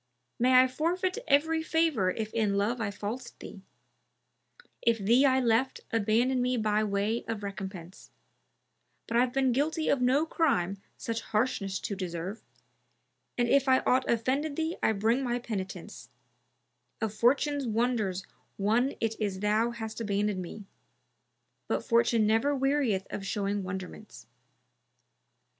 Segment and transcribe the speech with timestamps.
[0.39, 3.61] May I forfeit every favour if in love I falsed thee,
[4.23, 8.09] * If thee I left, abandon me by way of recompense:
[9.05, 12.41] But I've been guilty of no crime such harshness to deserve,
[12.89, 16.09] * And if I aught offended thee I bring my penitence;
[16.99, 18.25] Of Fortune's wonders
[18.57, 20.65] one it is thou hast abandoned me,
[21.13, 24.25] * But Fortune never wearieth of showing wonderments."